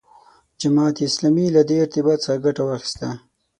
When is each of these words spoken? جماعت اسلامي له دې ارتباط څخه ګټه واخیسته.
جماعت 0.61 0.97
اسلامي 1.07 1.45
له 1.55 1.61
دې 1.69 1.77
ارتباط 1.83 2.19
څخه 2.25 2.43
ګټه 2.45 2.63
واخیسته. 2.65 3.09